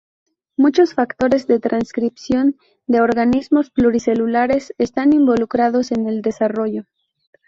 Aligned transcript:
Muchos 0.57 0.95
factores 0.95 1.45
de 1.45 1.59
transcripción 1.59 2.55
de 2.87 3.01
organismos 3.01 3.69
pluricelulares 3.69 4.73
están 4.79 5.13
involucrados 5.13 5.91
en 5.91 6.07
el 6.07 6.23
desarrollo. 6.23 6.85